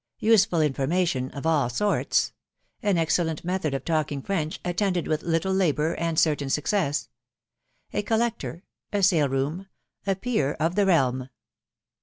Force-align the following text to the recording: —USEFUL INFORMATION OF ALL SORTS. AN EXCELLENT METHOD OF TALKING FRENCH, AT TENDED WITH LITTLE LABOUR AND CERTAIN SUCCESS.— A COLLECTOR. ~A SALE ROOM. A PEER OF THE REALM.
—USEFUL 0.19 0.61
INFORMATION 0.63 1.29
OF 1.29 1.45
ALL 1.45 1.69
SORTS. 1.69 2.33
AN 2.81 2.97
EXCELLENT 2.97 3.45
METHOD 3.45 3.75
OF 3.75 3.85
TALKING 3.85 4.23
FRENCH, 4.23 4.59
AT 4.65 4.75
TENDED 4.75 5.07
WITH 5.07 5.21
LITTLE 5.21 5.53
LABOUR 5.53 5.93
AND 5.93 6.17
CERTAIN 6.17 6.49
SUCCESS.— 6.49 7.09
A 7.93 8.01
COLLECTOR. 8.01 8.63
~A 8.91 9.03
SALE 9.03 9.29
ROOM. 9.29 9.67
A 10.07 10.15
PEER 10.15 10.53
OF 10.59 10.73
THE 10.73 10.87
REALM. 10.87 11.29